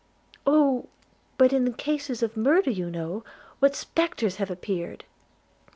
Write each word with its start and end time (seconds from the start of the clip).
'Oh! 0.47 0.87
but 1.37 1.53
in 1.53 1.71
cases 1.73 2.23
of 2.23 2.35
murder 2.35 2.71
you 2.71 2.89
know 2.89 3.23
what 3.59 3.75
spectres 3.75 4.37
have 4.37 4.49
appeared!' 4.49 5.03